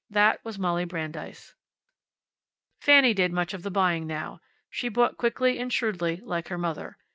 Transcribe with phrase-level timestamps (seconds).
[0.09, 1.53] That was Molly Brandeis.
[2.81, 4.41] Fanny did much of the buying now.
[4.67, 6.97] She bought quickly and shrewdly, like her mother.